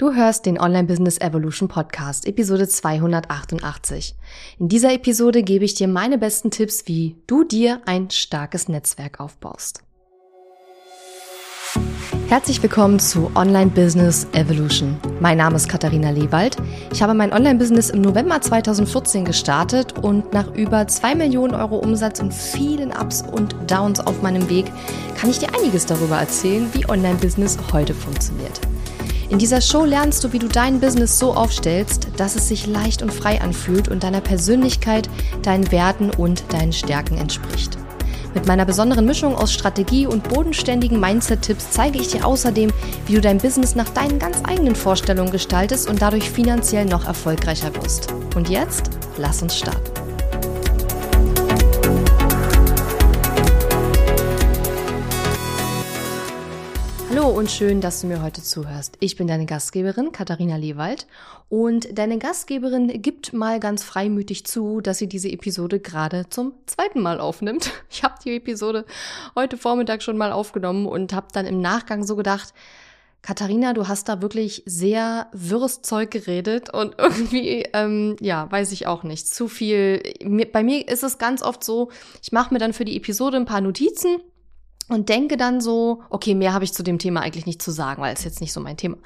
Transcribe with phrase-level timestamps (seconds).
[0.00, 4.14] Du hörst den Online Business Evolution Podcast, Episode 288.
[4.58, 9.20] In dieser Episode gebe ich dir meine besten Tipps, wie du dir ein starkes Netzwerk
[9.20, 9.82] aufbaust.
[12.28, 14.96] Herzlich willkommen zu Online Business Evolution.
[15.20, 16.56] Mein Name ist Katharina Lewald.
[16.94, 22.20] Ich habe mein Online-Business im November 2014 gestartet und nach über zwei Millionen Euro Umsatz
[22.20, 24.72] und vielen Ups und Downs auf meinem Weg
[25.18, 28.62] kann ich dir einiges darüber erzählen, wie Online-Business heute funktioniert.
[29.30, 33.00] In dieser Show lernst du, wie du dein Business so aufstellst, dass es sich leicht
[33.00, 35.08] und frei anfühlt und deiner Persönlichkeit,
[35.42, 37.78] deinen Werten und deinen Stärken entspricht.
[38.34, 42.72] Mit meiner besonderen Mischung aus Strategie und bodenständigen Mindset-Tipps zeige ich dir außerdem,
[43.06, 47.72] wie du dein Business nach deinen ganz eigenen Vorstellungen gestaltest und dadurch finanziell noch erfolgreicher
[47.76, 48.12] wirst.
[48.34, 50.09] Und jetzt, lass uns starten.
[57.10, 58.96] Hallo und schön, dass du mir heute zuhörst.
[59.00, 61.08] Ich bin deine Gastgeberin Katharina Lewald
[61.48, 67.00] und deine Gastgeberin gibt mal ganz freimütig zu, dass sie diese Episode gerade zum zweiten
[67.00, 67.72] Mal aufnimmt.
[67.90, 68.84] Ich habe die Episode
[69.34, 72.54] heute Vormittag schon mal aufgenommen und habe dann im Nachgang so gedacht,
[73.22, 78.86] Katharina, du hast da wirklich sehr wirres Zeug geredet und irgendwie, ähm, ja, weiß ich
[78.86, 80.00] auch nicht, zu viel.
[80.52, 81.90] Bei mir ist es ganz oft so,
[82.22, 84.20] ich mache mir dann für die Episode ein paar Notizen
[84.90, 88.02] und denke dann so, okay, mehr habe ich zu dem Thema eigentlich nicht zu sagen,
[88.02, 88.96] weil es jetzt nicht so mein Thema.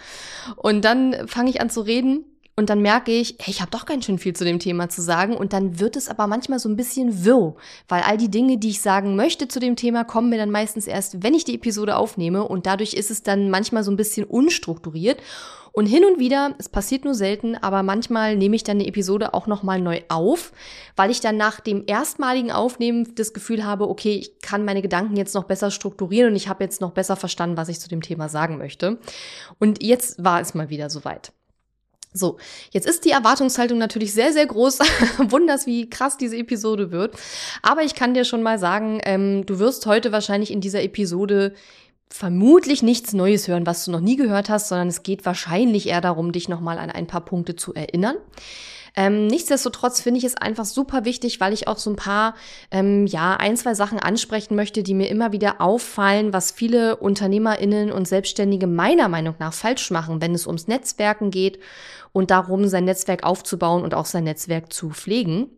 [0.57, 2.25] Und dann fange ich an zu reden
[2.57, 5.03] und dann merke ich, hey, ich habe doch ganz schön viel zu dem Thema zu
[5.03, 5.37] sagen.
[5.37, 7.57] Und dann wird es aber manchmal so ein bisschen wirr,
[7.89, 10.87] weil all die Dinge, die ich sagen möchte zu dem Thema, kommen mir dann meistens
[10.87, 12.47] erst, wenn ich die Episode aufnehme.
[12.47, 15.21] Und dadurch ist es dann manchmal so ein bisschen unstrukturiert
[15.77, 19.35] und hin und wieder, es passiert nur selten, aber manchmal nehme ich dann eine Episode
[19.35, 20.53] auch nochmal neu auf,
[20.95, 25.17] weil ich dann nach dem erstmaligen Aufnehmen das Gefühl habe, okay, ich kann meine Gedanken
[25.17, 28.03] jetzt noch besser strukturieren und ich habe jetzt noch besser verstanden, was ich zu dem
[28.03, 28.99] Thema sagen möchte.
[29.59, 31.33] Und jetzt war es mal wieder soweit.
[32.13, 32.39] So,
[32.71, 34.79] jetzt ist die Erwartungshaltung natürlich sehr, sehr groß.
[35.19, 37.17] Wunders, wie krass diese Episode wird.
[37.63, 41.55] Aber ich kann dir schon mal sagen, ähm, du wirst heute wahrscheinlich in dieser Episode
[42.11, 46.01] vermutlich nichts Neues hören, was du noch nie gehört hast, sondern es geht wahrscheinlich eher
[46.01, 48.17] darum, dich nochmal an ein paar Punkte zu erinnern.
[48.97, 52.35] Ähm, nichtsdestotrotz finde ich es einfach super wichtig, weil ich auch so ein paar,
[52.71, 57.91] ähm, ja, ein, zwei Sachen ansprechen möchte, die mir immer wieder auffallen, was viele UnternehmerInnen
[57.91, 61.59] und Selbstständige meiner Meinung nach falsch machen, wenn es ums Netzwerken geht
[62.13, 65.49] und darum, sein Netzwerk aufzubauen und auch sein Netzwerk zu pflegen.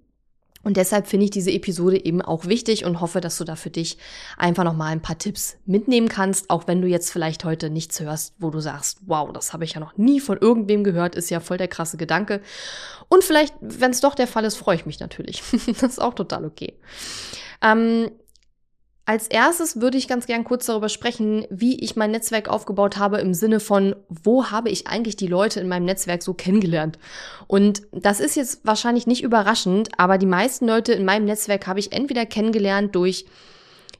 [0.66, 3.70] Und deshalb finde ich diese Episode eben auch wichtig und hoffe, dass du da für
[3.70, 3.98] dich
[4.36, 8.34] einfach nochmal ein paar Tipps mitnehmen kannst, auch wenn du jetzt vielleicht heute nichts hörst,
[8.40, 11.38] wo du sagst, wow, das habe ich ja noch nie von irgendwem gehört, ist ja
[11.38, 12.40] voll der krasse Gedanke.
[13.08, 15.40] Und vielleicht, wenn es doch der Fall ist, freue ich mich natürlich.
[15.68, 16.74] das ist auch total okay.
[17.62, 18.10] Ähm,
[19.06, 23.18] als erstes würde ich ganz gern kurz darüber sprechen, wie ich mein Netzwerk aufgebaut habe
[23.18, 26.98] im Sinne von, wo habe ich eigentlich die Leute in meinem Netzwerk so kennengelernt?
[27.46, 31.78] Und das ist jetzt wahrscheinlich nicht überraschend, aber die meisten Leute in meinem Netzwerk habe
[31.78, 33.24] ich entweder kennengelernt durch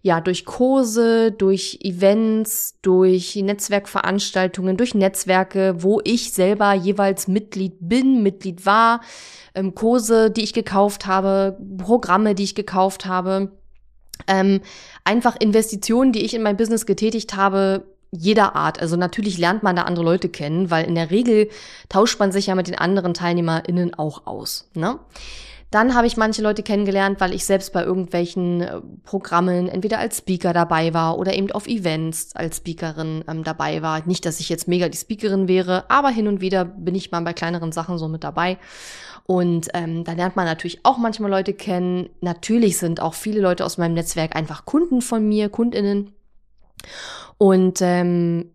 [0.03, 8.23] ja, durch Kurse, durch Events, durch Netzwerkveranstaltungen, durch Netzwerke, wo ich selber jeweils Mitglied bin,
[8.23, 9.01] Mitglied war,
[9.57, 13.51] ähm, Kurse, die ich gekauft habe, Programme, die ich gekauft habe
[14.27, 14.61] ähm,
[15.05, 18.81] einfach Investitionen, die ich in mein Business getätigt habe, jeder Art.
[18.81, 21.49] Also natürlich lernt man da andere Leute kennen, weil in der Regel
[21.89, 24.69] tauscht man sich ja mit den anderen TeilnehmerInnen auch aus.
[24.75, 24.99] Ne?
[25.71, 30.19] Dann habe ich manche Leute kennengelernt, weil ich selbst bei irgendwelchen äh, Programmen entweder als
[30.19, 34.07] Speaker dabei war oder eben auf Events als Speakerin ähm, dabei war.
[34.07, 37.21] Nicht, dass ich jetzt mega die Speakerin wäre, aber hin und wieder bin ich mal
[37.23, 38.59] bei kleineren Sachen so mit dabei.
[39.25, 42.11] Und ähm, da lernt man natürlich auch manchmal Leute kennen.
[42.21, 46.13] Natürlich sind auch viele Leute aus meinem Netzwerk einfach Kunden von mir, Kundinnen.
[47.37, 48.53] Und ähm,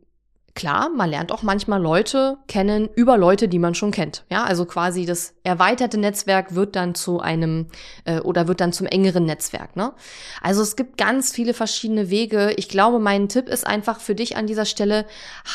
[0.56, 4.26] klar, man lernt auch manchmal Leute kennen über Leute, die man schon kennt.
[4.30, 7.68] Ja, also quasi das erweiterte Netzwerk wird dann zu einem
[8.06, 9.76] äh, oder wird dann zum engeren Netzwerk.
[9.76, 9.94] Ne?
[10.42, 12.54] Also es gibt ganz viele verschiedene Wege.
[12.58, 15.06] Ich glaube, mein Tipp ist einfach für dich an dieser Stelle: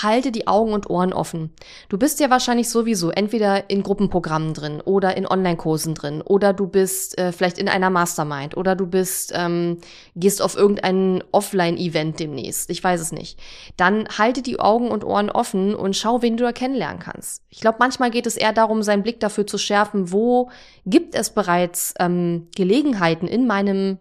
[0.02, 1.52] Halte die Augen und Ohren offen.
[1.88, 6.66] Du bist ja wahrscheinlich sowieso entweder in Gruppenprogrammen drin oder in Online-Kursen drin oder du
[6.66, 9.78] bist äh, vielleicht in einer Mastermind oder du bist ähm,
[10.14, 12.70] gehst auf irgendein Offline-Event demnächst.
[12.70, 13.38] Ich weiß es nicht.
[13.76, 17.42] Dann halte die Augen Augen und Ohren offen und schau, wen du da kennenlernen kannst.
[17.50, 20.50] Ich glaube, manchmal geht es eher darum, seinen Blick dafür zu schärfen, wo
[20.84, 23.98] gibt es bereits ähm, Gelegenheiten in meinem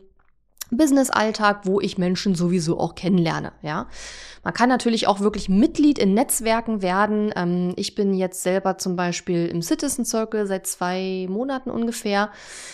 [0.71, 3.87] Business-Alltag, wo ich Menschen sowieso auch kennenlerne, ja.
[4.45, 7.33] Man kann natürlich auch wirklich Mitglied in Netzwerken werden.
[7.35, 12.29] Ähm, ich bin jetzt selber zum Beispiel im Citizen Circle seit zwei Monaten ungefähr.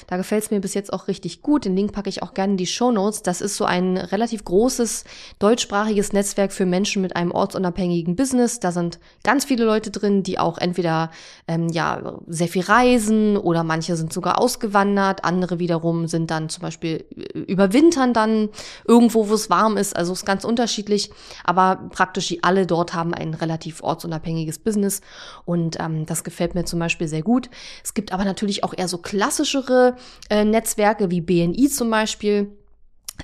[0.07, 1.63] Da gefällt es mir bis jetzt auch richtig gut.
[1.63, 3.23] Den Link packe ich auch gerne in die Show Notes.
[3.23, 5.05] Das ist so ein relativ großes
[5.39, 8.59] deutschsprachiges Netzwerk für Menschen mit einem ortsunabhängigen Business.
[8.59, 11.09] Da sind ganz viele Leute drin, die auch entweder
[11.47, 15.23] ähm, ja sehr viel reisen oder manche sind sogar ausgewandert.
[15.23, 17.39] Andere wiederum sind dann zum Beispiel äh,
[17.81, 18.49] überwintern dann
[18.87, 19.95] irgendwo, wo es warm ist.
[19.95, 21.11] Also ist ganz unterschiedlich.
[21.43, 25.01] Aber praktisch alle dort haben ein relativ ortsunabhängiges Business
[25.45, 27.49] und ähm, das gefällt mir zum Beispiel sehr gut.
[27.83, 29.95] Es gibt aber natürlich auch eher so klassischere
[30.29, 32.51] äh, Netzwerke wie BNI zum Beispiel.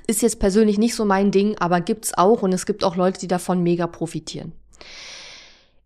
[0.06, 3.18] Ist jetzt persönlich nicht so mein Ding, aber gibt's auch und es gibt auch Leute,
[3.18, 4.52] die davon mega profitieren.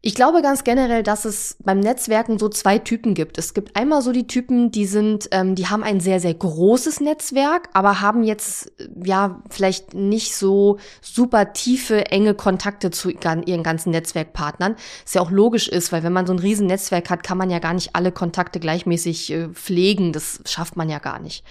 [0.04, 3.38] Ich glaube ganz generell, dass es beim Netzwerken so zwei Typen gibt.
[3.38, 6.99] Es gibt einmal so die Typen, die sind, ähm, die haben ein sehr, sehr großes
[7.00, 13.62] Netzwerk, aber haben jetzt äh, ja vielleicht nicht so super tiefe, enge Kontakte zu ihren
[13.62, 14.75] ganzen Netzwerkpartnern.
[15.04, 17.48] Was ja auch logisch ist, weil wenn man so ein riesen Netzwerk hat, kann man
[17.48, 20.12] ja gar nicht alle Kontakte gleichmäßig äh, pflegen.
[20.12, 21.44] Das schafft man ja gar nicht.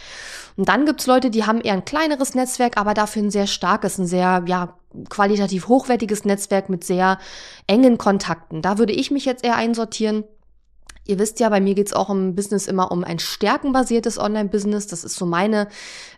[0.57, 3.97] Und dann gibt's Leute, die haben eher ein kleineres Netzwerk, aber dafür ein sehr starkes,
[3.97, 4.74] ein sehr, ja,
[5.10, 7.18] qualitativ hochwertiges Netzwerk mit sehr
[7.68, 8.62] engen Kontakten.
[8.62, 10.24] Da würde ich mich jetzt eher einsortieren.
[11.04, 14.86] Ihr wisst ja, bei mir geht's auch im Business immer um ein stärkenbasiertes Online-Business.
[14.86, 15.68] Das ist so meine,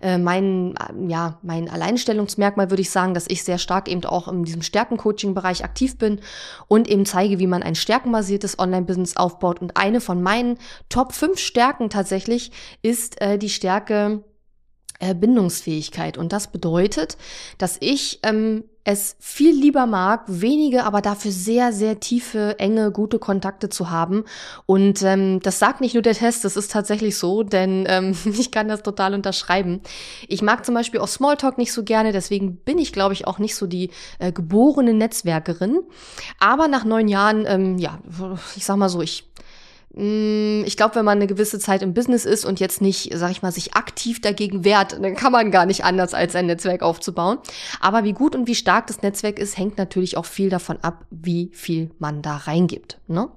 [0.02, 4.28] äh, mein, äh, ja, mein Alleinstellungsmerkmal, würde ich sagen, dass ich sehr stark eben auch
[4.28, 6.20] in diesem Stärken-Coaching-Bereich aktiv bin
[6.68, 9.62] und eben zeige, wie man ein stärkenbasiertes Online-Business aufbaut.
[9.62, 10.58] Und eine von meinen
[10.90, 14.24] Top 5 Stärken tatsächlich ist äh, die Stärke,
[15.00, 16.18] äh, Bindungsfähigkeit.
[16.18, 17.18] Und das bedeutet,
[17.58, 23.18] dass ich ähm, es viel lieber mag, wenige, aber dafür sehr, sehr tiefe, enge, gute
[23.18, 24.26] Kontakte zu haben.
[24.66, 28.52] Und ähm, das sagt nicht nur der Test, das ist tatsächlich so, denn ähm, ich
[28.52, 29.82] kann das total unterschreiben.
[30.28, 33.40] Ich mag zum Beispiel auch Smalltalk nicht so gerne, deswegen bin ich, glaube ich, auch
[33.40, 33.90] nicht so die
[34.20, 35.80] äh, geborene Netzwerkerin.
[36.40, 38.00] Aber nach neun Jahren, ähm, ja,
[38.58, 39.30] ich sag mal so, ich
[39.96, 43.44] ich glaube, wenn man eine gewisse Zeit im Business ist und jetzt nicht, sag ich
[43.44, 47.38] mal, sich aktiv dagegen wehrt, dann kann man gar nicht anders, als ein Netzwerk aufzubauen.
[47.80, 51.06] Aber wie gut und wie stark das Netzwerk ist, hängt natürlich auch viel davon ab,
[51.12, 53.00] wie viel man da reingibt.
[53.08, 53.30] Ne?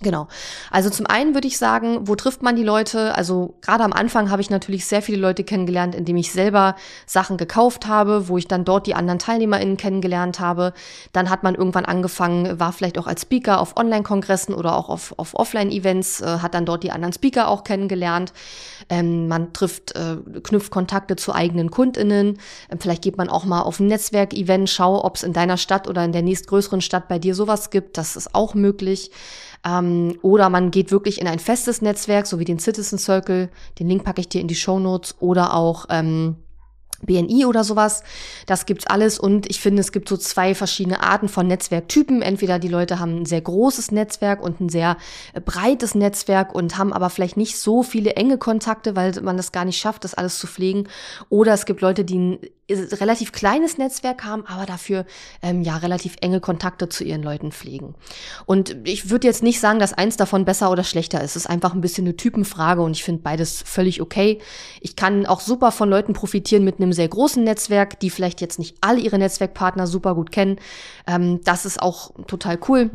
[0.00, 0.28] Genau.
[0.70, 3.16] Also zum einen würde ich sagen, wo trifft man die Leute?
[3.16, 7.36] Also gerade am Anfang habe ich natürlich sehr viele Leute kennengelernt, indem ich selber Sachen
[7.36, 10.72] gekauft habe, wo ich dann dort die anderen TeilnehmerInnen kennengelernt habe.
[11.12, 15.14] Dann hat man irgendwann angefangen, war vielleicht auch als Speaker auf Online-Kongressen oder auch auf,
[15.16, 18.32] auf Offline-Events, äh, hat dann dort die anderen Speaker auch kennengelernt.
[18.88, 22.38] Ähm, man trifft, äh, knüpft Kontakte zu eigenen KundInnen.
[22.70, 25.88] Ähm, vielleicht geht man auch mal auf ein Netzwerk-Event, schau, ob es in deiner Stadt
[25.88, 27.98] oder in der nächstgrößeren Stadt bei dir sowas gibt.
[27.98, 29.10] Das ist auch möglich.
[29.68, 33.50] Ähm, oder man geht wirklich in ein festes Netzwerk, so wie den Citizen Circle.
[33.78, 35.16] Den Link packe ich dir in die Show Notes.
[35.20, 36.36] Oder auch ähm,
[37.02, 38.02] BNI oder sowas.
[38.46, 42.22] Das gibt's alles und ich finde, es gibt so zwei verschiedene Arten von Netzwerktypen.
[42.22, 44.96] Entweder die Leute haben ein sehr großes Netzwerk und ein sehr
[45.34, 49.52] äh, breites Netzwerk und haben aber vielleicht nicht so viele enge Kontakte, weil man das
[49.52, 50.88] gar nicht schafft, das alles zu pflegen.
[51.28, 52.38] Oder es gibt Leute, die ein
[52.70, 55.06] relativ kleines Netzwerk haben, aber dafür
[55.42, 57.94] ähm, ja relativ enge Kontakte zu ihren Leuten pflegen.
[58.46, 61.30] Und ich würde jetzt nicht sagen, dass eins davon besser oder schlechter ist.
[61.30, 64.38] Es ist einfach ein bisschen eine Typenfrage und ich finde beides völlig okay.
[64.80, 68.58] Ich kann auch super von Leuten profitieren mit einem sehr großen Netzwerk, die vielleicht jetzt
[68.58, 70.58] nicht alle ihre Netzwerkpartner super gut kennen.
[71.06, 72.90] Ähm, das ist auch total cool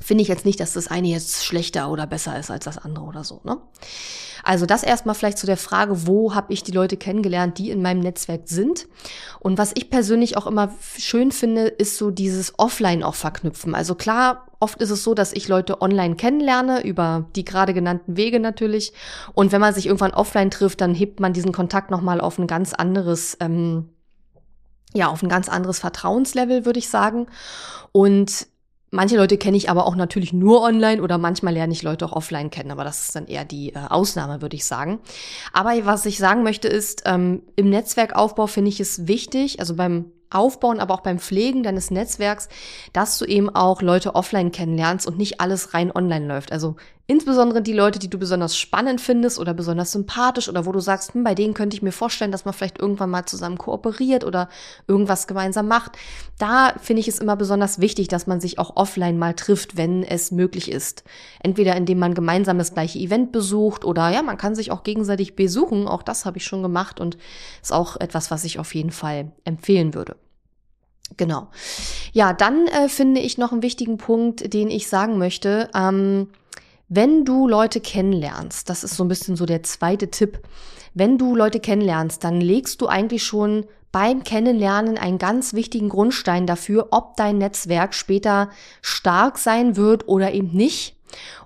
[0.00, 3.04] finde ich jetzt nicht, dass das eine jetzt schlechter oder besser ist als das andere
[3.04, 3.40] oder so.
[3.44, 3.58] Ne?
[4.42, 7.82] Also das erstmal vielleicht zu der Frage, wo habe ich die Leute kennengelernt, die in
[7.82, 8.86] meinem Netzwerk sind.
[9.38, 13.74] Und was ich persönlich auch immer schön finde, ist so dieses Offline auch verknüpfen.
[13.74, 18.16] Also klar, oft ist es so, dass ich Leute online kennenlerne, über die gerade genannten
[18.16, 18.92] Wege natürlich.
[19.34, 22.46] Und wenn man sich irgendwann offline trifft, dann hebt man diesen Kontakt nochmal auf ein
[22.46, 23.90] ganz anderes, ähm,
[24.92, 27.26] ja, auf ein ganz anderes Vertrauenslevel, würde ich sagen.
[27.92, 28.46] Und
[28.92, 32.12] Manche Leute kenne ich aber auch natürlich nur online oder manchmal lerne ich Leute auch
[32.12, 34.98] offline kennen, aber das ist dann eher die äh, Ausnahme, würde ich sagen.
[35.52, 40.06] Aber was ich sagen möchte ist, ähm, im Netzwerkaufbau finde ich es wichtig, also beim
[40.30, 42.48] Aufbauen, aber auch beim Pflegen deines Netzwerks,
[42.92, 46.52] dass du eben auch Leute offline kennenlernst und nicht alles rein online läuft.
[46.52, 46.76] Also
[47.10, 51.12] insbesondere die Leute, die du besonders spannend findest oder besonders sympathisch oder wo du sagst,
[51.12, 54.48] hm, bei denen könnte ich mir vorstellen, dass man vielleicht irgendwann mal zusammen kooperiert oder
[54.86, 55.98] irgendwas gemeinsam macht.
[56.38, 60.04] Da finde ich es immer besonders wichtig, dass man sich auch offline mal trifft, wenn
[60.04, 61.02] es möglich ist.
[61.40, 65.34] Entweder indem man gemeinsam das gleiche Event besucht oder ja, man kann sich auch gegenseitig
[65.34, 65.88] besuchen.
[65.88, 67.18] Auch das habe ich schon gemacht und
[67.60, 70.14] ist auch etwas, was ich auf jeden Fall empfehlen würde.
[71.16, 71.48] Genau.
[72.12, 75.68] Ja, dann äh, finde ich noch einen wichtigen Punkt, den ich sagen möchte.
[75.74, 76.28] Ähm,
[76.88, 80.40] wenn du Leute kennenlernst, das ist so ein bisschen so der zweite Tipp,
[80.94, 86.46] wenn du Leute kennenlernst, dann legst du eigentlich schon beim Kennenlernen einen ganz wichtigen Grundstein
[86.46, 88.50] dafür, ob dein Netzwerk später
[88.82, 90.96] stark sein wird oder eben nicht.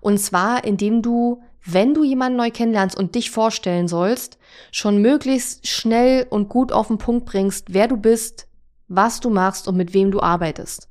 [0.01, 4.39] Und zwar, indem du, wenn du jemanden neu kennenlernst und dich vorstellen sollst,
[4.71, 8.47] schon möglichst schnell und gut auf den Punkt bringst, wer du bist,
[8.89, 10.89] was du machst und mit wem du arbeitest.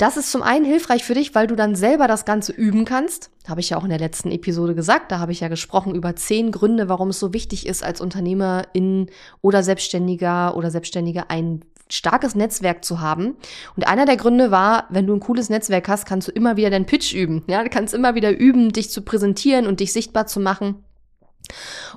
[0.00, 3.30] Das ist zum einen hilfreich für dich, weil du dann selber das Ganze üben kannst.
[3.46, 5.12] Habe ich ja auch in der letzten Episode gesagt.
[5.12, 9.10] Da habe ich ja gesprochen über zehn Gründe, warum es so wichtig ist, als Unternehmerin
[9.42, 13.36] oder Selbstständiger oder Selbstständige ein starkes Netzwerk zu haben.
[13.76, 16.70] Und einer der Gründe war, wenn du ein cooles Netzwerk hast, kannst du immer wieder
[16.70, 17.42] deinen Pitch üben.
[17.46, 20.76] Ja, du kannst immer wieder üben, dich zu präsentieren und dich sichtbar zu machen.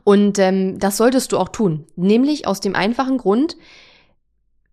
[0.03, 1.85] Und ähm, das solltest du auch tun.
[1.95, 3.55] Nämlich aus dem einfachen Grund,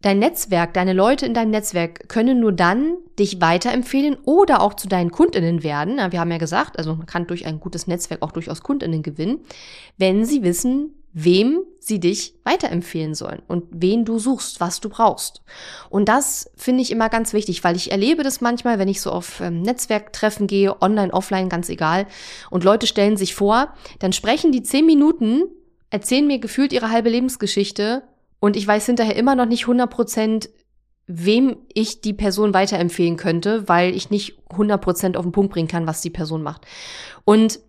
[0.02, 4.88] Dein Netzwerk, deine Leute in deinem Netzwerk können nur dann dich weiterempfehlen oder auch zu
[4.88, 5.98] deinen Kundinnen werden.
[6.10, 9.40] Wir haben ja gesagt, also man kann durch ein gutes Netzwerk auch durchaus Kundinnen gewinnen,
[9.98, 15.42] wenn sie wissen, wem sie dich weiterempfehlen sollen und wen du suchst, was du brauchst.
[15.90, 19.10] Und das finde ich immer ganz wichtig, weil ich erlebe das manchmal, wenn ich so
[19.10, 22.06] auf ähm, Netzwerktreffen gehe, online, offline, ganz egal,
[22.48, 25.42] und Leute stellen sich vor, dann sprechen die zehn Minuten,
[25.90, 28.02] erzählen mir gefühlt ihre halbe Lebensgeschichte
[28.40, 30.50] und ich weiß hinterher immer noch nicht 100 Prozent,
[31.06, 35.68] wem ich die Person weiterempfehlen könnte, weil ich nicht 100 Prozent auf den Punkt bringen
[35.68, 36.66] kann, was die Person macht.
[37.24, 37.60] Und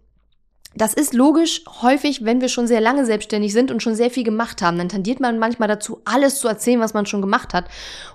[0.73, 4.23] das ist logisch häufig, wenn wir schon sehr lange selbstständig sind und schon sehr viel
[4.23, 7.65] gemacht haben, dann tendiert man manchmal dazu, alles zu erzählen, was man schon gemacht hat.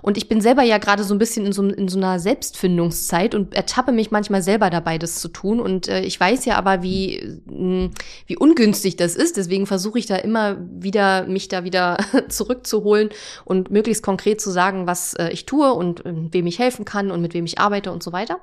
[0.01, 3.35] Und ich bin selber ja gerade so ein bisschen in so, in so einer Selbstfindungszeit
[3.35, 5.59] und ertappe mich manchmal selber dabei, das zu tun.
[5.59, 7.91] Und äh, ich weiß ja aber, wie, hm,
[8.25, 9.37] wie ungünstig das ist.
[9.37, 11.97] Deswegen versuche ich da immer wieder, mich da wieder
[12.27, 13.09] zurückzuholen
[13.45, 17.11] und möglichst konkret zu sagen, was äh, ich tue und äh, wem ich helfen kann
[17.11, 18.39] und mit wem ich arbeite und so weiter.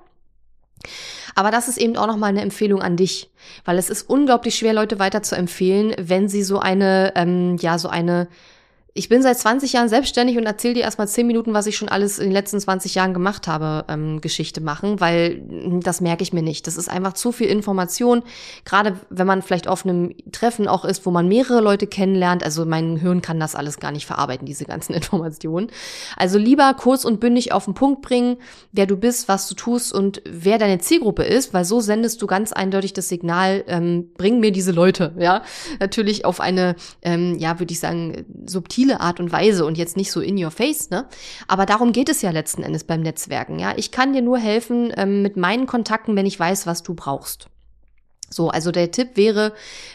[1.34, 3.30] Aber das ist eben auch nochmal eine Empfehlung an dich,
[3.64, 7.78] weil es ist unglaublich schwer, Leute weiter zu empfehlen, wenn sie so eine, ähm, ja,
[7.78, 8.28] so eine
[8.96, 11.88] ich bin seit 20 Jahren selbstständig und erzähle dir erstmal 10 Minuten, was ich schon
[11.88, 16.22] alles in den letzten 20 Jahren gemacht habe, ähm, Geschichte machen, weil hm, das merke
[16.22, 16.68] ich mir nicht.
[16.68, 18.22] Das ist einfach zu viel Information,
[18.64, 22.44] gerade wenn man vielleicht auf einem Treffen auch ist, wo man mehrere Leute kennenlernt.
[22.44, 25.72] Also mein Hirn kann das alles gar nicht verarbeiten, diese ganzen Informationen.
[26.16, 28.36] Also lieber kurz und bündig auf den Punkt bringen,
[28.70, 32.28] wer du bist, was du tust und wer deine Zielgruppe ist, weil so sendest du
[32.28, 35.42] ganz eindeutig das Signal, ähm, bring mir diese Leute, ja.
[35.80, 39.96] Natürlich auf eine, ähm, ja, würde ich sagen, subtile subtile Art und Weise und jetzt
[39.96, 41.06] nicht so in your face, ne?
[41.48, 43.72] Aber darum geht es ja letzten Endes beim Netzwerken, ja.
[43.76, 47.48] Ich kann dir nur helfen ähm, mit meinen Kontakten, wenn ich weiß, was du brauchst.
[48.30, 49.52] So, also der Tipp wäre,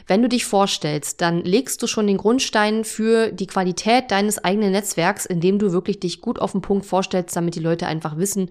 [0.07, 4.71] wenn du dich vorstellst, dann legst du schon den Grundstein für die Qualität deines eigenen
[4.71, 8.49] Netzwerks, indem du wirklich dich gut auf den Punkt vorstellst, damit die Leute einfach wissen,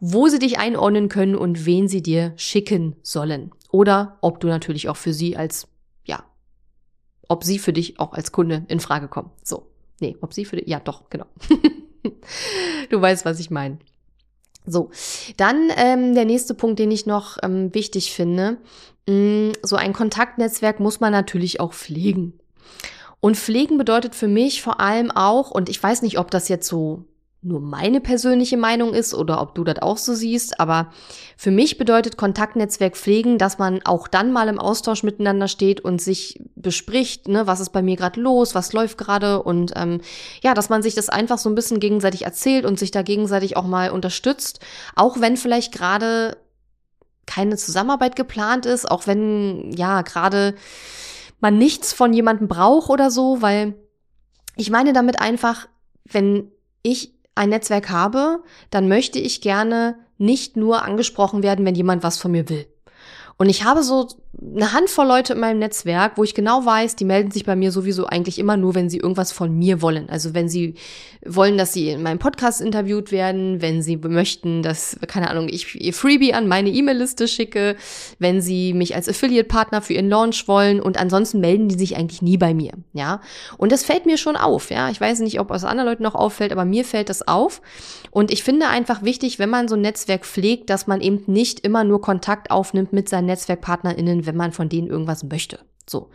[0.00, 3.52] wo sie dich einordnen können und wen sie dir schicken sollen.
[3.70, 5.66] Oder ob du natürlich auch für sie als,
[6.04, 6.24] ja,
[7.28, 9.30] ob sie für dich auch als Kunde in Frage kommen.
[9.42, 9.71] So.
[10.02, 11.26] Nee, ob sie für die, ja doch, genau.
[12.90, 13.78] du weißt, was ich meine.
[14.66, 14.90] So,
[15.36, 18.58] dann ähm, der nächste Punkt, den ich noch ähm, wichtig finde.
[19.08, 22.40] Mh, mm, so ein Kontaktnetzwerk muss man natürlich auch pflegen.
[23.20, 26.66] Und pflegen bedeutet für mich vor allem auch, und ich weiß nicht, ob das jetzt
[26.66, 27.04] so
[27.44, 30.92] nur meine persönliche Meinung ist oder ob du das auch so siehst, aber
[31.36, 36.00] für mich bedeutet Kontaktnetzwerk pflegen, dass man auch dann mal im Austausch miteinander steht und
[36.00, 40.00] sich bespricht, ne, was ist bei mir gerade los, was läuft gerade und ähm,
[40.40, 43.56] ja, dass man sich das einfach so ein bisschen gegenseitig erzählt und sich da gegenseitig
[43.56, 44.60] auch mal unterstützt,
[44.94, 46.36] auch wenn vielleicht gerade
[47.26, 50.54] keine Zusammenarbeit geplant ist, auch wenn ja gerade
[51.40, 53.74] man nichts von jemandem braucht oder so, weil
[54.54, 55.66] ich meine damit einfach,
[56.04, 56.52] wenn
[56.84, 62.18] ich ein Netzwerk habe, dann möchte ich gerne nicht nur angesprochen werden, wenn jemand was
[62.18, 62.66] von mir will.
[63.36, 64.08] Und ich habe so
[64.40, 67.70] eine Handvoll Leute in meinem Netzwerk, wo ich genau weiß, die melden sich bei mir
[67.70, 70.08] sowieso eigentlich immer nur, wenn sie irgendwas von mir wollen.
[70.08, 70.74] Also wenn sie
[71.24, 75.80] wollen, dass sie in meinem Podcast interviewt werden, wenn sie möchten, dass, keine Ahnung, ich
[75.80, 77.76] ihr Freebie an meine E-Mail-Liste schicke,
[78.18, 82.22] wenn sie mich als Affiliate-Partner für ihren Launch wollen und ansonsten melden die sich eigentlich
[82.22, 83.20] nie bei mir, ja.
[83.58, 84.88] Und das fällt mir schon auf, ja.
[84.90, 87.60] Ich weiß nicht, ob es anderen Leuten noch auffällt, aber mir fällt das auf.
[88.10, 91.60] Und ich finde einfach wichtig, wenn man so ein Netzwerk pflegt, dass man eben nicht
[91.60, 95.58] immer nur Kontakt aufnimmt mit seinen NetzwerkpartnerInnen, wenn man von denen irgendwas möchte.
[95.88, 96.10] So.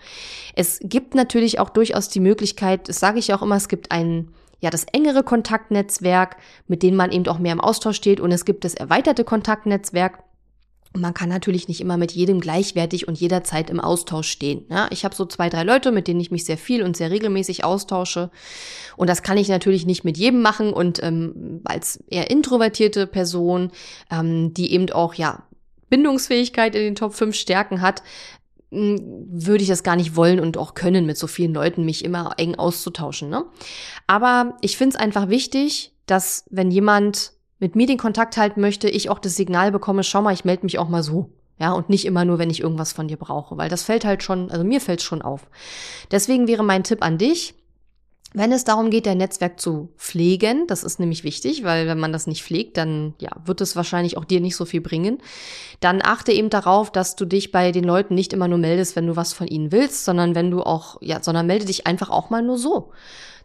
[0.56, 4.30] Es gibt natürlich auch durchaus die Möglichkeit, das sage ich auch immer, es gibt ein,
[4.60, 6.38] ja, das engere Kontaktnetzwerk,
[6.68, 10.24] mit dem man eben auch mehr im Austausch steht und es gibt das erweiterte Kontaktnetzwerk.
[10.94, 14.66] Man kann natürlich nicht immer mit jedem gleichwertig und jederzeit im Austausch stehen.
[14.70, 17.12] Ja, ich habe so zwei, drei Leute, mit denen ich mich sehr viel und sehr
[17.12, 18.32] regelmäßig austausche.
[18.96, 20.74] Und das kann ich natürlich nicht mit jedem machen.
[20.74, 23.72] Und ähm, als eher introvertierte Person,
[24.10, 25.44] ähm, die eben auch ja
[25.90, 28.04] Bindungsfähigkeit in den Top 5 Stärken hat,
[28.70, 32.34] würde ich das gar nicht wollen und auch können, mit so vielen Leuten mich immer
[32.38, 33.30] eng auszutauschen.
[33.30, 33.46] Ne?
[34.08, 38.90] Aber ich finde es einfach wichtig, dass wenn jemand mit mir den Kontakt halten möchte,
[38.90, 41.30] ich auch das Signal bekomme, schau mal, ich melde mich auch mal so.
[41.60, 44.22] Ja, und nicht immer nur, wenn ich irgendwas von dir brauche, weil das fällt halt
[44.22, 45.48] schon, also mir fällt schon auf.
[46.12, 47.56] Deswegen wäre mein Tipp an dich,
[48.34, 52.12] wenn es darum geht, dein Netzwerk zu pflegen, das ist nämlich wichtig, weil wenn man
[52.12, 55.20] das nicht pflegt, dann ja, wird es wahrscheinlich auch dir nicht so viel bringen.
[55.80, 59.08] Dann achte eben darauf, dass du dich bei den Leuten nicht immer nur meldest, wenn
[59.08, 62.30] du was von ihnen willst, sondern wenn du auch, ja, sondern melde dich einfach auch
[62.30, 62.92] mal nur so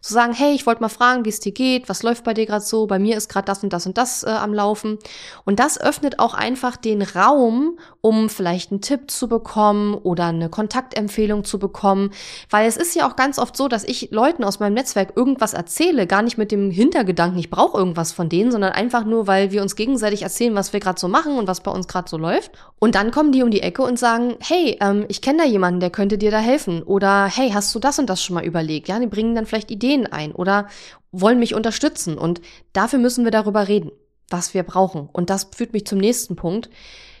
[0.03, 2.45] zu sagen, hey, ich wollte mal fragen, wie es dir geht, was läuft bei dir
[2.45, 4.99] gerade so, bei mir ist gerade das und das und das äh, am Laufen.
[5.45, 10.49] Und das öffnet auch einfach den Raum, um vielleicht einen Tipp zu bekommen oder eine
[10.49, 12.11] Kontaktempfehlung zu bekommen.
[12.49, 15.53] Weil es ist ja auch ganz oft so, dass ich Leuten aus meinem Netzwerk irgendwas
[15.53, 19.51] erzähle, gar nicht mit dem Hintergedanken, ich brauche irgendwas von denen, sondern einfach nur, weil
[19.53, 22.17] wir uns gegenseitig erzählen, was wir gerade so machen und was bei uns gerade so
[22.17, 22.51] läuft.
[22.77, 25.79] Und dann kommen die um die Ecke und sagen, hey, ähm, ich kenne da jemanden,
[25.79, 26.83] der könnte dir da helfen.
[26.83, 28.89] Oder hey, hast du das und das schon mal überlegt?
[28.89, 30.67] Ja, die bringen dann vielleicht Ideen Ideen ein oder
[31.11, 32.17] wollen mich unterstützen.
[32.17, 32.41] Und
[32.73, 33.91] dafür müssen wir darüber reden,
[34.29, 35.09] was wir brauchen.
[35.11, 36.69] Und das führt mich zum nächsten Punkt.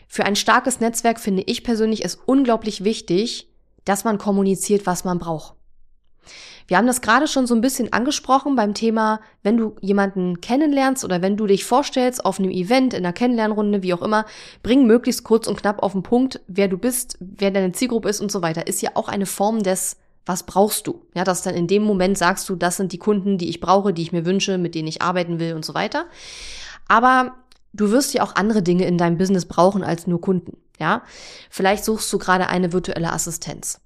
[0.07, 3.49] Für ein starkes Netzwerk finde ich persönlich es unglaublich wichtig,
[3.85, 5.55] dass man kommuniziert, was man braucht.
[6.67, 11.03] Wir haben das gerade schon so ein bisschen angesprochen beim Thema, wenn du jemanden kennenlernst
[11.03, 14.25] oder wenn du dich vorstellst auf einem Event, in einer Kennenlernrunde, wie auch immer,
[14.61, 18.21] bring möglichst kurz und knapp auf den Punkt, wer du bist, wer deine Zielgruppe ist
[18.21, 18.65] und so weiter.
[18.65, 21.05] Ist ja auch eine Form des was brauchst du?
[21.15, 23.93] Ja, dass dann in dem Moment sagst du, das sind die Kunden, die ich brauche,
[23.93, 26.05] die ich mir wünsche, mit denen ich arbeiten will und so weiter.
[26.87, 27.35] Aber
[27.73, 30.57] du wirst ja auch andere Dinge in deinem Business brauchen als nur Kunden.
[30.79, 31.03] Ja,
[31.49, 33.79] vielleicht suchst du gerade eine virtuelle Assistenz.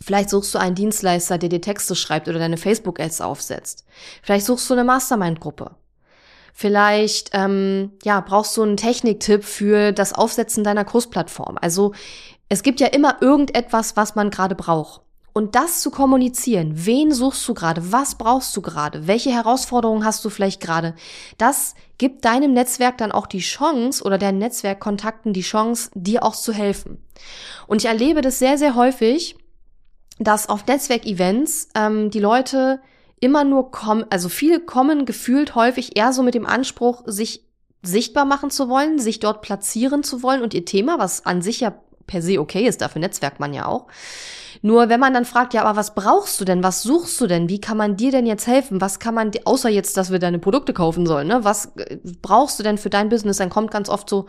[0.00, 3.84] Vielleicht suchst du einen Dienstleister, der dir Texte schreibt oder deine Facebook-Ads aufsetzt.
[4.22, 5.72] Vielleicht suchst du eine Mastermind-Gruppe.
[6.54, 11.58] Vielleicht ähm, ja brauchst du einen Techniktipp für das Aufsetzen deiner Kursplattform.
[11.60, 11.92] Also
[12.48, 15.02] es gibt ja immer irgendetwas, was man gerade braucht.
[15.38, 20.24] Und das zu kommunizieren, wen suchst du gerade, was brauchst du gerade, welche Herausforderungen hast
[20.24, 20.96] du vielleicht gerade,
[21.36, 26.34] das gibt deinem Netzwerk dann auch die Chance oder deinen Netzwerkkontakten die Chance, dir auch
[26.34, 27.06] zu helfen.
[27.68, 29.36] Und ich erlebe das sehr, sehr häufig,
[30.18, 32.80] dass auf Netzwerkevents ähm, die Leute
[33.20, 37.44] immer nur kommen, also viele kommen gefühlt häufig eher so mit dem Anspruch, sich
[37.84, 41.60] sichtbar machen zu wollen, sich dort platzieren zu wollen und ihr Thema, was an sich
[41.60, 43.86] ja per se okay ist, dafür netzwerkt man ja auch,
[44.62, 46.62] nur wenn man dann fragt, ja, aber was brauchst du denn?
[46.62, 47.48] Was suchst du denn?
[47.48, 48.80] Wie kann man dir denn jetzt helfen?
[48.80, 51.44] Was kann man, außer jetzt, dass wir deine Produkte kaufen sollen, ne?
[51.44, 53.38] Was äh, brauchst du denn für dein Business?
[53.38, 54.26] Dann kommt ganz oft so,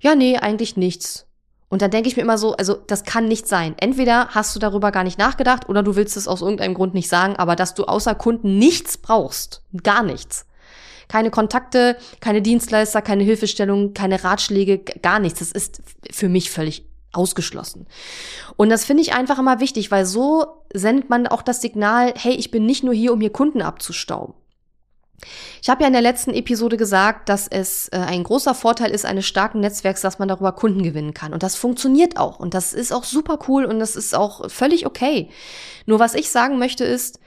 [0.00, 1.26] ja, nee, eigentlich nichts.
[1.68, 3.74] Und dann denke ich mir immer so, also das kann nicht sein.
[3.78, 7.08] Entweder hast du darüber gar nicht nachgedacht oder du willst es aus irgendeinem Grund nicht
[7.08, 10.46] sagen, aber dass du außer Kunden nichts brauchst, gar nichts.
[11.08, 15.40] Keine Kontakte, keine Dienstleister, keine Hilfestellung, keine Ratschläge, gar nichts.
[15.40, 17.86] Das ist für mich völlig ausgeschlossen.
[18.56, 22.34] Und das finde ich einfach immer wichtig, weil so sendet man auch das Signal, hey,
[22.34, 24.34] ich bin nicht nur hier, um hier Kunden abzustauben.
[25.62, 29.06] Ich habe ja in der letzten Episode gesagt, dass es äh, ein großer Vorteil ist
[29.06, 31.32] eines starken Netzwerks, dass man darüber Kunden gewinnen kann.
[31.32, 32.38] Und das funktioniert auch.
[32.38, 35.30] Und das ist auch super cool und das ist auch völlig okay.
[35.86, 37.20] Nur was ich sagen möchte ist,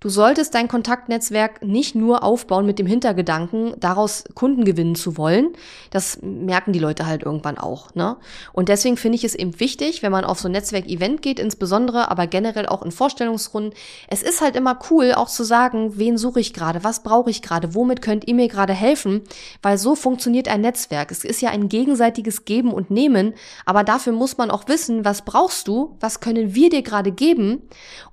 [0.00, 5.48] Du solltest dein Kontaktnetzwerk nicht nur aufbauen mit dem Hintergedanken, daraus Kunden gewinnen zu wollen.
[5.90, 7.92] Das merken die Leute halt irgendwann auch.
[7.96, 8.16] Ne?
[8.52, 12.12] Und deswegen finde ich es eben wichtig, wenn man auf so ein Netzwerk-Event geht, insbesondere,
[12.12, 13.74] aber generell auch in Vorstellungsrunden.
[14.06, 17.42] Es ist halt immer cool, auch zu sagen, wen suche ich gerade, was brauche ich
[17.42, 19.22] gerade, womit könnt ihr mir gerade helfen,
[19.62, 21.10] weil so funktioniert ein Netzwerk.
[21.10, 23.34] Es ist ja ein gegenseitiges Geben und Nehmen,
[23.66, 27.62] aber dafür muss man auch wissen, was brauchst du, was können wir dir gerade geben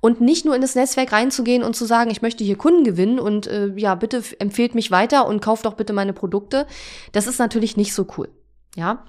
[0.01, 3.19] und nicht nur in das Netzwerk reinzugehen und zu sagen, ich möchte hier Kunden gewinnen
[3.19, 6.65] und äh, ja, bitte empfehlt mich weiter und kauft doch bitte meine Produkte,
[7.11, 8.29] das ist natürlich nicht so cool.
[8.75, 9.05] Ja,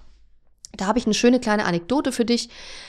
[0.77, 2.49] da habe ich eine schöne kleine Anekdote für dich.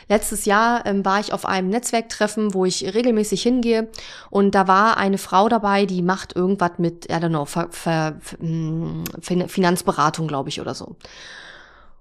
[0.09, 3.87] Letztes Jahr ähm, war ich auf einem Netzwerktreffen, wo ich regelmäßig hingehe
[4.29, 8.19] und da war eine Frau dabei, die macht irgendwas mit, I don't know, Ver, Ver,
[8.39, 10.95] hm, Finanzberatung, glaube ich, oder so.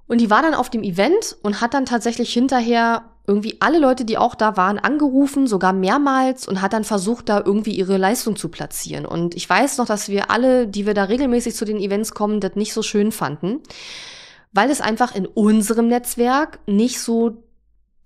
[0.06, 4.04] Und die war dann auf dem Event und hat dann tatsächlich hinterher irgendwie alle Leute,
[4.04, 8.36] die auch da waren, angerufen, sogar mehrmals und hat dann versucht, da irgendwie ihre Leistung
[8.36, 9.04] zu platzieren.
[9.04, 12.40] Und ich weiß noch, dass wir alle, die wir da regelmäßig zu den Events kommen,
[12.40, 13.60] das nicht so schön fanden,
[14.52, 17.42] weil es einfach in unserem Netzwerk nicht so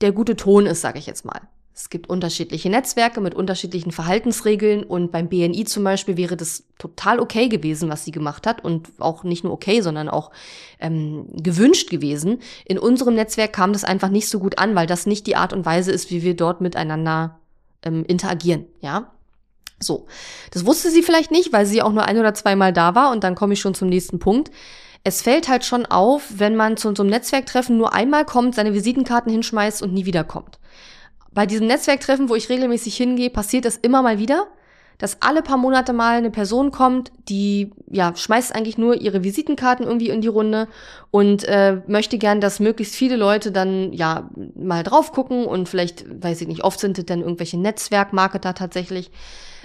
[0.00, 1.40] der gute Ton ist, sage ich jetzt mal.
[1.80, 7.18] Es gibt unterschiedliche Netzwerke mit unterschiedlichen Verhaltensregeln und beim BNI zum Beispiel wäre das total
[7.18, 10.30] okay gewesen, was sie gemacht hat und auch nicht nur okay, sondern auch
[10.78, 12.40] ähm, gewünscht gewesen.
[12.66, 15.54] In unserem Netzwerk kam das einfach nicht so gut an, weil das nicht die Art
[15.54, 17.38] und Weise ist, wie wir dort miteinander
[17.82, 19.10] ähm, interagieren, ja.
[19.82, 20.06] So,
[20.50, 23.24] das wusste sie vielleicht nicht, weil sie auch nur ein oder zweimal da war und
[23.24, 24.50] dann komme ich schon zum nächsten Punkt.
[25.02, 29.32] es fällt halt schon auf, wenn man zu so Netzwerktreffen nur einmal kommt, seine Visitenkarten
[29.32, 30.58] hinschmeißt und nie wiederkommt.
[31.32, 34.48] Bei diesem Netzwerktreffen, wo ich regelmäßig hingehe, passiert das immer mal wieder,
[34.98, 39.86] dass alle paar Monate mal eine Person kommt, die ja schmeißt eigentlich nur ihre Visitenkarten
[39.86, 40.68] irgendwie in die Runde
[41.10, 46.04] und äh, möchte gern, dass möglichst viele Leute dann ja mal drauf gucken und vielleicht,
[46.22, 49.10] weiß ich nicht, oft sind es dann irgendwelche Netzwerkmarketer tatsächlich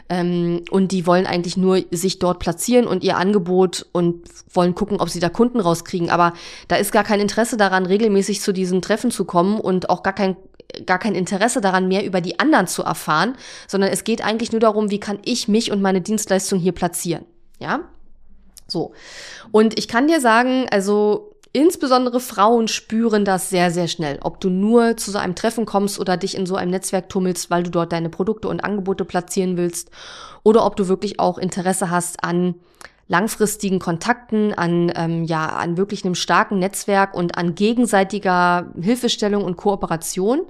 [0.08, 4.23] ähm, und die wollen eigentlich nur sich dort platzieren und ihr Angebot und
[4.54, 6.10] wollen gucken, ob sie da Kunden rauskriegen.
[6.10, 6.34] Aber
[6.67, 10.13] da ist gar kein Interesse daran, regelmäßig zu diesen Treffen zu kommen und auch gar
[10.13, 10.38] kein
[10.86, 13.36] gar kein Interesse daran, mehr über die anderen zu erfahren,
[13.67, 17.25] sondern es geht eigentlich nur darum, wie kann ich mich und meine Dienstleistung hier platzieren.
[17.60, 17.82] Ja?
[18.67, 18.93] So.
[19.51, 24.19] Und ich kann dir sagen, also insbesondere Frauen spüren das sehr, sehr schnell.
[24.21, 27.49] Ob du nur zu so einem Treffen kommst oder dich in so einem Netzwerk tummelst,
[27.49, 29.89] weil du dort deine Produkte und Angebote platzieren willst,
[30.43, 32.56] oder ob du wirklich auch Interesse hast an
[33.08, 39.58] langfristigen Kontakten, an, ähm, ja, an wirklich einem starken Netzwerk und an gegenseitiger Hilfestellung und
[39.58, 40.41] Kooperation.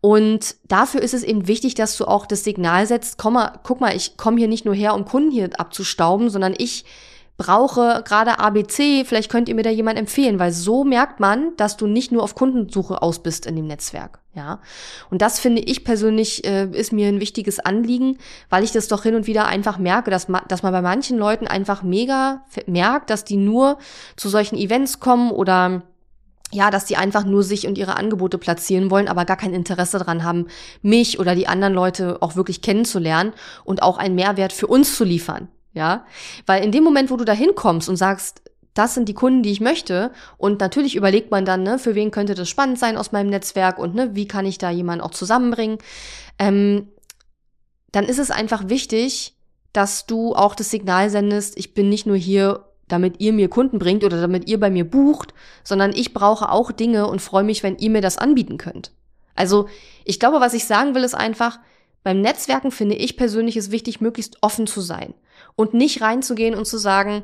[0.00, 3.80] Und dafür ist es eben wichtig, dass du auch das Signal setzt, komm mal, guck
[3.80, 6.84] mal, ich komme hier nicht nur her, um Kunden hier abzustauben, sondern ich
[7.36, 11.76] brauche gerade ABC, vielleicht könnt ihr mir da jemand empfehlen, weil so merkt man, dass
[11.76, 14.20] du nicht nur auf Kundensuche aus bist in dem Netzwerk.
[14.34, 14.60] Ja,
[15.10, 18.16] und das finde ich persönlich äh, ist mir ein wichtiges Anliegen,
[18.48, 21.18] weil ich das doch hin und wieder einfach merke, dass, ma dass man bei manchen
[21.18, 23.76] Leuten einfach mega merkt, dass die nur
[24.16, 25.82] zu solchen Events kommen oder
[26.50, 29.98] ja, dass die einfach nur sich und ihre Angebote platzieren wollen, aber gar kein Interesse
[29.98, 30.46] daran haben,
[30.82, 33.32] mich oder die anderen Leute auch wirklich kennenzulernen
[33.64, 35.48] und auch einen Mehrwert für uns zu liefern.
[35.74, 36.04] Ja,
[36.46, 38.42] weil in dem Moment, wo du da hinkommst und sagst,
[38.74, 40.12] das sind die Kunden, die ich möchte.
[40.38, 43.78] Und natürlich überlegt man dann, ne, für wen könnte das spannend sein aus meinem Netzwerk
[43.78, 45.78] und ne, wie kann ich da jemanden auch zusammenbringen.
[46.38, 46.88] Ähm,
[47.90, 49.34] dann ist es einfach wichtig,
[49.72, 53.78] dass du auch das Signal sendest, ich bin nicht nur hier, damit ihr mir Kunden
[53.78, 55.32] bringt oder damit ihr bei mir bucht,
[55.64, 58.92] sondern ich brauche auch Dinge und freue mich, wenn ihr mir das anbieten könnt.
[59.34, 59.68] Also
[60.04, 61.58] ich glaube, was ich sagen will, ist einfach,
[62.02, 65.14] beim Netzwerken finde ich persönlich es wichtig, möglichst offen zu sein
[65.56, 67.22] und nicht reinzugehen und zu sagen,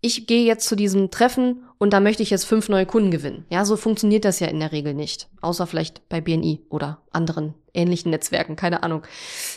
[0.00, 3.44] ich gehe jetzt zu diesem Treffen und da möchte ich jetzt fünf neue Kunden gewinnen.
[3.50, 5.28] Ja, so funktioniert das ja in der Regel nicht.
[5.40, 9.02] Außer vielleicht bei BNI oder anderen ähnlichen Netzwerken, keine Ahnung.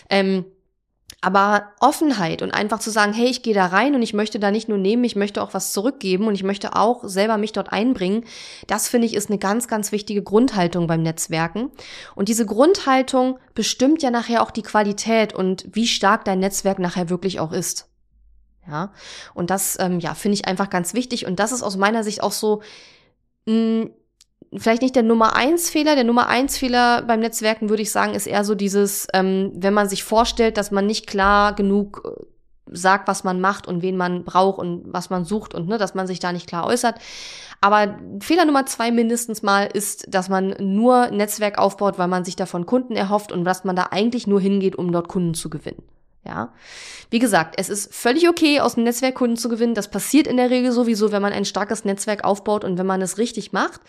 [0.10, 0.46] Ähm,
[1.22, 4.52] aber Offenheit und einfach zu sagen, hey, ich gehe da rein und ich möchte da
[4.52, 7.72] nicht nur nehmen, ich möchte auch was zurückgeben und ich möchte auch selber mich dort
[7.72, 8.26] einbringen,
[8.68, 11.72] das finde ich ist eine ganz, ganz wichtige Grundhaltung beim Netzwerken.
[12.16, 17.10] Und diese Grundhaltung bestimmt ja nachher auch die Qualität und wie stark dein Netzwerk nachher
[17.10, 17.88] wirklich auch ist.
[18.68, 18.94] Ja,
[19.34, 21.26] und das, ähm, ja, finde ich einfach ganz wichtig.
[21.26, 22.62] Und das ist aus meiner Sicht auch so,
[23.46, 23.92] mh, hm,
[24.58, 25.96] vielleicht nicht der Nummer eins Fehler.
[25.96, 29.74] Der Nummer eins Fehler beim Netzwerken würde ich sagen, ist eher so dieses, ähm, wenn
[29.74, 32.24] man sich vorstellt, dass man nicht klar genug äh,
[32.68, 35.96] sagt, was man macht und wen man braucht und was man sucht und ne, dass
[35.96, 36.96] man sich da nicht klar äußert.
[37.62, 42.36] Aber Fehler Nummer zwei mindestens mal ist, dass man nur Netzwerk aufbaut, weil man sich
[42.36, 45.84] davon Kunden erhofft und dass man da eigentlich nur hingeht, um dort Kunden zu gewinnen.
[46.26, 46.54] Ja.
[47.10, 49.76] Wie gesagt, es ist völlig okay, aus dem Netzwerk Kunden zu gewinnen.
[49.76, 53.02] Das passiert in der Regel sowieso, wenn man ein starkes Netzwerk aufbaut und wenn man
[53.02, 53.82] es richtig macht.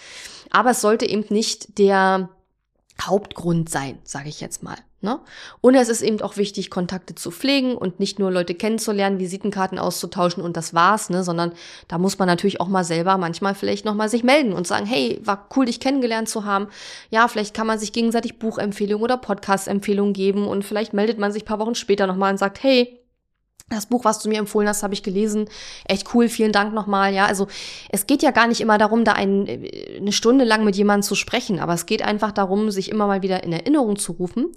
[0.51, 2.31] Aber es sollte eben nicht der
[3.01, 4.77] Hauptgrund sein, sage ich jetzt mal.
[5.05, 5.21] Ne?
[5.61, 9.79] Und es ist eben auch wichtig, Kontakte zu pflegen und nicht nur Leute kennenzulernen, Visitenkarten
[9.79, 11.23] auszutauschen und das war's, ne?
[11.23, 11.53] sondern
[11.87, 15.21] da muss man natürlich auch mal selber manchmal vielleicht nochmal sich melden und sagen, hey,
[15.23, 16.69] war cool, dich kennengelernt zu haben.
[17.11, 21.45] Ja, vielleicht kann man sich gegenseitig Buchempfehlungen oder Podcast-Empfehlungen geben und vielleicht meldet man sich
[21.45, 23.04] paar Wochen später nochmal und sagt, hey,
[23.75, 25.49] das Buch, was du mir empfohlen hast, habe ich gelesen.
[25.87, 27.15] Echt cool, vielen Dank nochmal.
[27.15, 27.49] Ja, also
[27.91, 29.49] es geht ja gar nicht immer darum, da ein,
[29.97, 33.23] eine Stunde lang mit jemandem zu sprechen, aber es geht einfach darum, sich immer mal
[33.23, 34.53] wieder in Erinnerung zu rufen.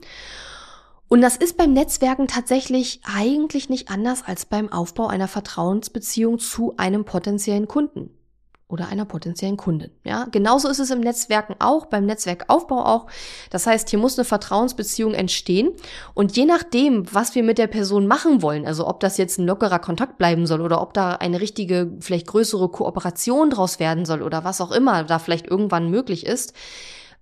[1.10, 6.76] Und das ist beim Netzwerken tatsächlich eigentlich nicht anders als beim Aufbau einer Vertrauensbeziehung zu
[6.76, 8.17] einem potenziellen Kunden
[8.70, 9.92] oder einer potenziellen Kundin.
[10.04, 13.08] Ja, genauso ist es im Netzwerken auch, beim Netzwerkaufbau auch.
[13.50, 15.72] Das heißt, hier muss eine Vertrauensbeziehung entstehen
[16.14, 19.48] und je nachdem, was wir mit der Person machen wollen, also ob das jetzt ein
[19.48, 24.22] lockerer Kontakt bleiben soll oder ob da eine richtige, vielleicht größere Kooperation draus werden soll
[24.22, 26.54] oder was auch immer da vielleicht irgendwann möglich ist,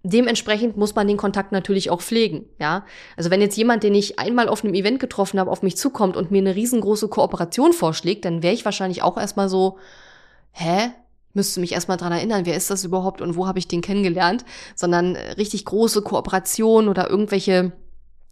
[0.02, 2.86] dementsprechend muss man den Kontakt natürlich auch pflegen, ja.
[3.18, 6.18] Also wenn jetzt jemand, den ich einmal auf einem Event getroffen habe, auf mich zukommt
[6.18, 9.78] und mir eine riesengroße Kooperation vorschlägt, dann wäre ich wahrscheinlich auch erstmal so,
[10.52, 10.92] hä?
[11.36, 14.46] Müsste mich erstmal dran erinnern, wer ist das überhaupt und wo habe ich den kennengelernt,
[14.76, 17.74] sondern äh, richtig große Kooperation oder irgendwelche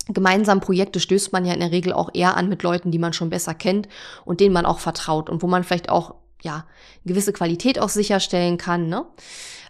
[0.07, 3.13] gemeinsamen Projekte stößt man ja in der Regel auch eher an mit Leuten, die man
[3.13, 3.87] schon besser kennt
[4.25, 6.65] und denen man auch vertraut und wo man vielleicht auch ja
[7.05, 8.89] gewisse Qualität auch sicherstellen kann.
[8.89, 9.05] Ne?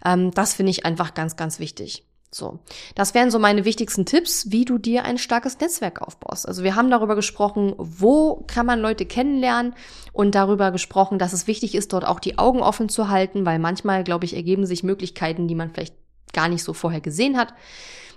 [0.04, 2.04] Ähm, das finde ich einfach ganz, ganz wichtig.
[2.34, 2.58] So,
[2.96, 6.48] das wären so meine wichtigsten Tipps, wie du dir ein starkes Netzwerk aufbaust.
[6.48, 9.74] Also wir haben darüber gesprochen, wo kann man Leute kennenlernen
[10.12, 13.60] und darüber gesprochen, dass es wichtig ist, dort auch die Augen offen zu halten, weil
[13.60, 15.94] manchmal, glaube ich, ergeben sich Möglichkeiten, die man vielleicht
[16.32, 17.54] gar nicht so vorher gesehen hat.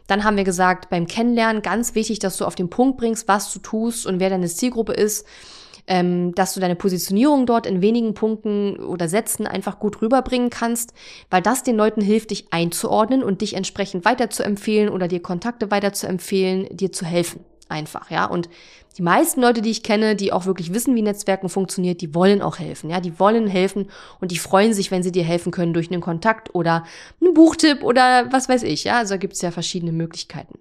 [0.08, 3.54] Dann haben wir gesagt, beim Kennenlernen ganz wichtig, dass du auf den Punkt bringst, was
[3.54, 5.28] du tust und wer deine Zielgruppe ist
[5.88, 10.94] ähm, dass du deine Positionierung dort in wenigen Punkten oder Sätzen einfach gut rüberbringen kannst,
[11.30, 16.68] weil das den Leuten hilft, dich einzuordnen und dich entsprechend weiterzuempfehlen oder dir Kontakte weiterzuempfehlen,
[16.76, 17.44] dir zu helfen.
[17.70, 18.26] Einfach, ja.
[18.26, 18.50] Und
[18.98, 22.42] die meisten Leute, die ich kenne, die auch wirklich wissen, wie Netzwerken funktioniert, die wollen
[22.42, 23.02] auch helfen, ja.
[23.02, 26.56] Die wollen helfen und die freuen sich, wenn sie dir helfen können durch einen Kontakt
[26.56, 26.86] oder
[27.22, 28.98] einen Buchtipp oder was weiß ich, ja.
[28.98, 30.60] Also da gibt es ja verschiedene Möglichkeiten.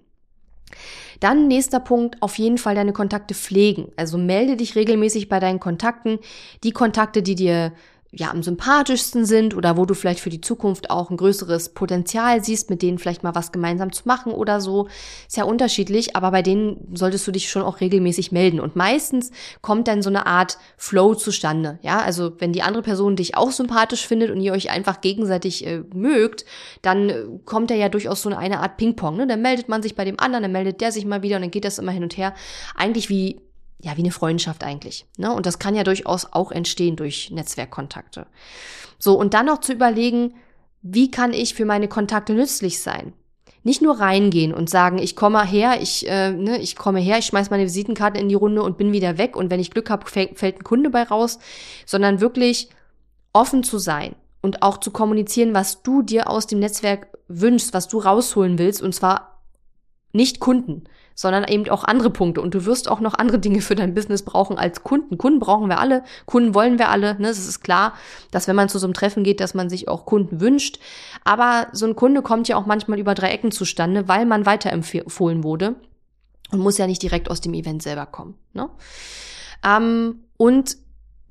[1.19, 3.91] Dann nächster Punkt, auf jeden Fall deine Kontakte pflegen.
[3.95, 6.19] Also melde dich regelmäßig bei deinen Kontakten.
[6.63, 7.73] Die Kontakte, die dir
[8.17, 12.43] ja am sympathischsten sind oder wo du vielleicht für die Zukunft auch ein größeres Potenzial
[12.43, 14.87] siehst, mit denen vielleicht mal was gemeinsam zu machen oder so.
[15.27, 18.59] Ist ja unterschiedlich, aber bei denen solltest du dich schon auch regelmäßig melden.
[18.59, 21.79] Und meistens kommt dann so eine Art Flow zustande.
[21.81, 25.65] Ja, also wenn die andere Person dich auch sympathisch findet und ihr euch einfach gegenseitig
[25.65, 26.45] äh, mögt,
[26.81, 29.17] dann äh, kommt da ja durchaus so eine Art Ping-Pong.
[29.17, 29.27] Ne?
[29.27, 31.51] Dann meldet man sich bei dem anderen, dann meldet der sich mal wieder und dann
[31.51, 32.33] geht das immer hin und her.
[32.75, 33.39] Eigentlich wie
[33.79, 35.05] ja, wie eine Freundschaft eigentlich.
[35.17, 35.31] Ne?
[35.31, 38.27] Und das kann ja durchaus auch entstehen durch Netzwerkkontakte.
[38.97, 40.33] So, und dann noch zu überlegen,
[40.81, 43.13] wie kann ich für meine Kontakte nützlich sein?
[43.63, 47.25] Nicht nur reingehen und sagen, ich komme her, ich, äh, ne, ich komme her, ich
[47.25, 50.07] schmeiß meine Visitenkarte in die Runde und bin wieder weg und wenn ich Glück habe,
[50.07, 51.37] fällt ein Kunde bei raus,
[51.85, 52.69] sondern wirklich
[53.33, 57.87] offen zu sein und auch zu kommunizieren, was du dir aus dem Netzwerk wünschst, was
[57.89, 59.41] du rausholen willst und zwar
[60.13, 60.85] nicht Kunden,
[61.17, 62.41] sondern eben auch andere Punkte.
[62.41, 65.17] Und du wirst auch noch andere Dinge für dein Business brauchen als Kunden.
[65.17, 67.19] Kunden brauchen wir alle, Kunden wollen wir alle.
[67.19, 67.27] Ne?
[67.27, 67.93] Es ist klar,
[68.29, 70.79] dass wenn man zu so einem Treffen geht, dass man sich auch Kunden wünscht.
[71.23, 75.43] Aber so ein Kunde kommt ja auch manchmal über drei Ecken zustande, weil man weiterempfohlen
[75.43, 75.75] wurde
[76.51, 78.35] und muss ja nicht direkt aus dem Event selber kommen.
[78.53, 78.69] Ne?
[79.65, 80.77] Ähm, und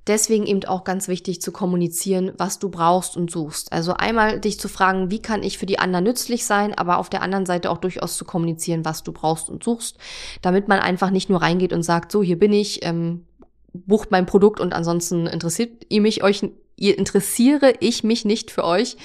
[0.06, 3.72] deswegen eben auch ganz wichtig zu kommunizieren, was du brauchst und suchst.
[3.72, 7.10] Also einmal dich zu fragen, wie kann ich für die anderen nützlich sein, aber auf
[7.10, 9.98] der anderen Seite auch durchaus zu kommunizieren, was du brauchst und suchst,
[10.42, 13.26] damit man einfach nicht nur reingeht und sagt, so, hier bin ich, ähm,
[13.72, 16.42] bucht mein Produkt und ansonsten interessiert ihr mich euch
[16.78, 18.96] ihr interessiere ich mich nicht für euch,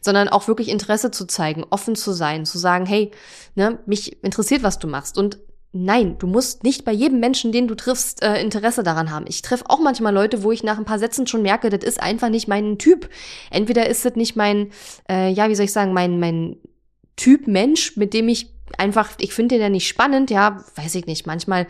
[0.00, 3.10] sondern auch wirklich Interesse zu zeigen, offen zu sein, zu sagen, hey,
[3.56, 5.38] ne, mich interessiert, was du machst und
[5.78, 9.26] Nein, du musst nicht bei jedem Menschen, den du triffst, äh, Interesse daran haben.
[9.28, 12.02] Ich treffe auch manchmal Leute, wo ich nach ein paar Sätzen schon merke, das ist
[12.02, 13.10] einfach nicht mein Typ.
[13.50, 14.70] Entweder ist es nicht mein,
[15.10, 16.56] äh, ja, wie soll ich sagen, mein, mein
[17.16, 21.06] Typ Mensch, mit dem ich einfach, ich finde den ja nicht spannend, ja, weiß ich
[21.06, 21.26] nicht.
[21.26, 21.66] Manchmal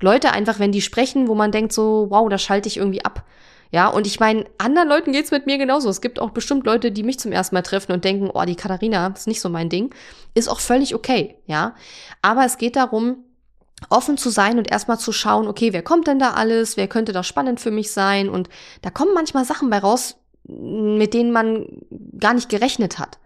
[0.00, 3.24] Leute einfach, wenn die sprechen, wo man denkt so, wow, da schalte ich irgendwie ab.
[3.72, 5.88] Ja, und ich meine, anderen Leuten geht's mit mir genauso.
[5.88, 8.54] Es gibt auch bestimmt Leute, die mich zum ersten Mal treffen und denken, oh, die
[8.54, 9.94] Katharina ist nicht so mein Ding.
[10.34, 11.74] Ist auch völlig okay, ja.
[12.22, 13.24] Aber es geht darum,
[13.90, 17.12] offen zu sein und erstmal zu schauen, okay, wer kommt denn da alles, wer könnte
[17.12, 18.48] da spannend für mich sein und
[18.82, 21.66] da kommen manchmal Sachen bei raus, mit denen man
[22.18, 23.18] gar nicht gerechnet hat.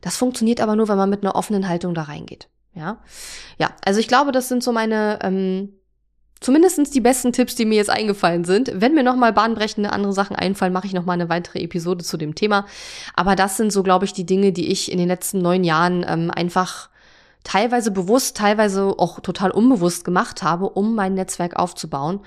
[0.00, 2.48] Das funktioniert aber nur, wenn man mit einer offenen Haltung da reingeht.
[2.74, 2.98] Ja,
[3.58, 5.72] ja, also ich glaube, das sind so meine ähm,
[6.40, 8.70] zumindestens die besten Tipps, die mir jetzt eingefallen sind.
[8.74, 12.34] Wenn mir nochmal bahnbrechende andere Sachen einfallen, mache ich nochmal eine weitere Episode zu dem
[12.34, 12.66] Thema.
[13.14, 16.04] Aber das sind so, glaube ich, die Dinge, die ich in den letzten neun Jahren
[16.06, 16.90] ähm, einfach
[17.46, 22.20] teilweise bewusst, teilweise auch total unbewusst gemacht habe, um mein Netzwerk aufzubauen.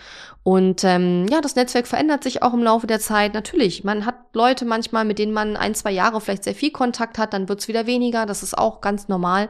[0.43, 3.34] Und ähm, ja, das Netzwerk verändert sich auch im Laufe der Zeit.
[3.34, 7.17] Natürlich, man hat Leute manchmal, mit denen man ein, zwei Jahre vielleicht sehr viel Kontakt
[7.17, 8.25] hat, dann wird's wieder weniger.
[8.25, 9.49] Das ist auch ganz normal.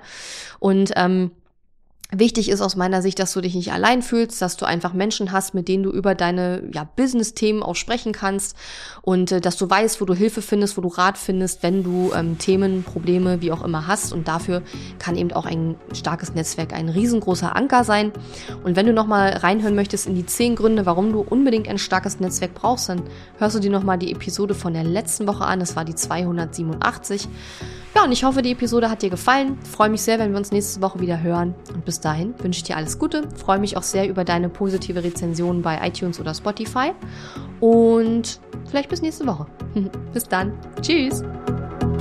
[0.58, 1.32] Und ähm,
[2.11, 5.31] Wichtig ist aus meiner Sicht, dass du dich nicht allein fühlst, dass du einfach Menschen
[5.31, 8.57] hast, mit denen du über deine ja, Business-Themen auch sprechen kannst
[9.03, 12.11] und äh, dass du weißt, wo du Hilfe findest, wo du Rat findest, wenn du
[12.15, 14.11] ähm, Themen, Probleme, wie auch immer hast.
[14.11, 14.63] Und dafür
[14.97, 18.11] kann eben auch ein starkes Netzwerk ein riesengroßer Anker sein.
[18.63, 22.19] Und wenn du nochmal reinhören möchtest in die zehn Gründe, warum du unbedingt ein starkes
[22.19, 23.03] Netzwerk brauchst, dann
[23.37, 25.59] hörst du dir nochmal die Episode von der letzten Woche an.
[25.59, 27.27] Das war die 287.
[27.95, 29.57] Ja, und ich hoffe, die Episode hat dir gefallen.
[29.63, 31.55] Freue mich sehr, wenn wir uns nächste Woche wieder hören.
[31.73, 33.27] Und bis dahin wünsche ich dir alles Gute.
[33.35, 36.91] Freue mich auch sehr über deine positive Rezension bei iTunes oder Spotify.
[37.59, 39.47] Und vielleicht bis nächste Woche.
[40.13, 40.53] bis dann.
[40.81, 41.23] Tschüss.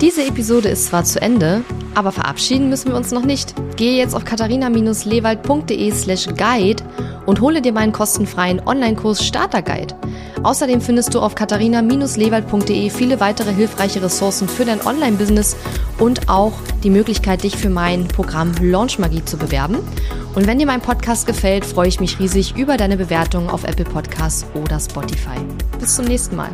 [0.01, 1.65] Diese Episode ist zwar zu Ende,
[1.97, 3.55] aber verabschieden müssen wir uns noch nicht.
[3.75, 6.85] Gehe jetzt auf katharina-lewald.de slash guide
[7.27, 9.97] und hole dir meinen kostenfreien Online-Kurs Starter Guide.
[10.45, 15.57] Außerdem findest du auf katharina-lewald.de viele weitere hilfreiche Ressourcen für dein Online-Business
[15.99, 16.53] und auch
[16.85, 19.79] die Möglichkeit, dich für mein Programm Launch Magie zu bewerben.
[20.37, 23.85] Und wenn dir mein Podcast gefällt, freue ich mich riesig über deine Bewertungen auf Apple
[23.85, 25.41] Podcasts oder Spotify.
[25.81, 26.51] Bis zum nächsten Mal.